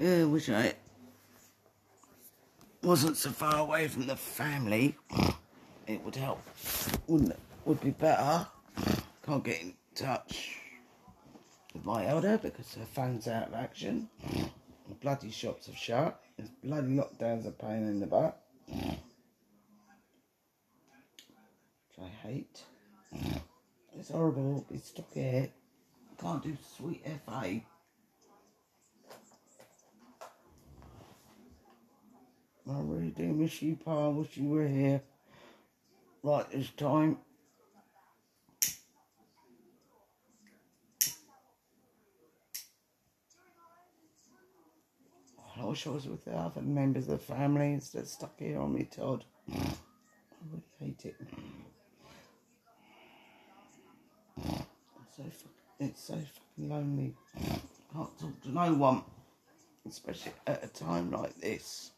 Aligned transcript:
Yeah, 0.00 0.24
wish 0.24 0.48
I 0.48 0.72
wasn't 2.82 3.18
so 3.18 3.28
far 3.28 3.58
away 3.58 3.86
from 3.86 4.06
the 4.06 4.16
family. 4.16 4.96
It 5.86 6.02
would 6.02 6.16
help, 6.16 6.40
wouldn't 7.06 7.32
it? 7.32 7.38
Would 7.66 7.82
be 7.82 7.90
better. 7.90 8.46
Can't 9.26 9.44
get 9.44 9.60
in 9.60 9.74
touch 9.94 10.56
with 11.74 11.84
my 11.84 12.06
elder 12.06 12.38
because 12.38 12.72
her 12.76 12.86
phone's 12.86 13.28
out 13.28 13.48
of 13.48 13.54
action. 13.54 14.08
The 14.88 14.94
bloody 15.02 15.30
shops 15.30 15.66
have 15.66 15.76
shut. 15.76 16.18
There's 16.38 16.48
bloody 16.64 16.96
lockdowns 16.96 17.46
a 17.46 17.50
pain 17.50 17.86
in 17.86 18.00
the 18.00 18.06
butt. 18.06 18.40
Which 18.68 18.96
I 22.00 22.08
hate. 22.26 22.62
It's 23.98 24.08
horrible. 24.08 24.64
It's 24.70 24.88
stuck 24.88 25.12
here. 25.12 25.50
Can't 26.18 26.42
do 26.42 26.56
sweet 26.78 27.04
FA. 27.26 27.60
I 32.70 32.80
really 32.82 33.10
do 33.10 33.24
miss 33.24 33.60
you, 33.62 33.76
Pa. 33.76 34.06
I 34.06 34.08
Wish 34.10 34.36
you 34.36 34.48
were 34.48 34.68
here 34.68 35.02
right 36.22 36.48
this 36.52 36.70
time. 36.70 37.18
I 45.56 45.64
wish 45.64 45.86
I 45.86 45.90
was 45.90 46.06
with 46.06 46.24
the 46.24 46.32
other 46.32 46.62
members 46.62 47.08
of 47.08 47.18
the 47.26 47.34
family 47.34 47.72
instead 47.72 48.02
of 48.02 48.08
stuck 48.08 48.38
here 48.38 48.60
on 48.60 48.72
me, 48.74 48.84
Todd. 48.84 49.24
I 49.52 49.74
really 50.48 50.62
hate 50.78 51.04
it. 51.04 51.16
It's 54.38 55.16
so, 55.16 55.24
it's 55.80 56.04
so 56.04 56.14
fucking 56.14 56.70
lonely. 56.70 57.14
Can't 57.92 58.18
talk 58.18 58.42
to 58.42 58.50
no 58.50 58.72
one, 58.74 59.02
especially 59.88 60.32
at 60.46 60.64
a 60.64 60.68
time 60.68 61.10
like 61.10 61.36
this. 61.40 61.90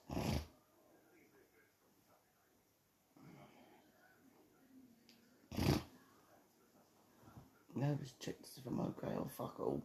Nobody's 7.83 8.15
checked 8.21 8.47
if 8.57 8.65
I'm 8.65 8.79
okay 8.79 9.13
or 9.17 9.27
fuck 9.37 9.59
all. 9.59 9.83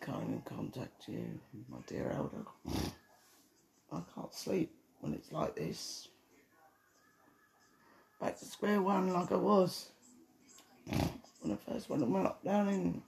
Can't 0.00 0.22
even 0.22 0.40
contact 0.46 1.06
you, 1.06 1.38
my 1.68 1.76
dear 1.86 2.10
elder. 2.16 2.46
I 3.92 4.00
can't 4.14 4.34
sleep 4.34 4.72
when 5.00 5.12
it's 5.12 5.30
like 5.30 5.54
this. 5.56 6.08
Back 8.18 8.38
to 8.38 8.46
square 8.46 8.80
one 8.80 9.12
like 9.12 9.30
I 9.30 9.36
was 9.36 9.90
when 11.42 11.52
I 11.52 11.70
first 11.70 11.90
went 11.90 12.02
on 12.02 12.10
my 12.10 12.20
lockdown 12.20 12.72
in 12.72 13.02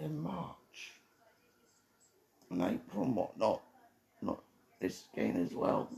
in 0.00 0.18
March 0.18 0.94
and 2.50 2.60
April 2.60 3.04
and 3.04 3.14
whatnot. 3.14 3.62
Not 4.20 4.42
this 4.84 5.04
game 5.16 5.42
as 5.42 5.54
well. 5.54 5.88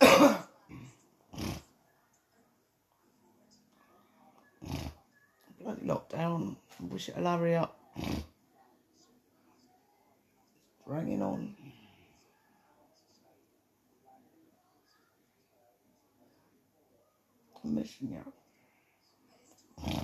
Bloody 5.60 5.86
lockdown. 5.86 6.56
Wish 6.90 7.08
it'll 7.08 7.24
hurry 7.24 7.56
up. 7.56 7.80
Dragging 10.94 11.22
on. 11.22 11.52
I'm 17.64 17.74
missing 17.74 18.12
you. 18.12 18.32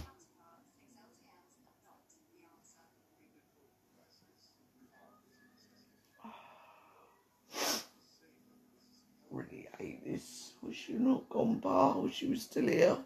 Really 9.30 9.68
hate 9.78 10.04
this. 10.04 10.54
Wish 10.60 10.88
you 10.88 10.98
not 10.98 11.28
gone, 11.28 11.60
Pa. 11.60 11.98
Wish 11.98 12.22
you 12.22 12.30
was 12.30 12.42
still 12.42 12.66
here. 12.66 12.98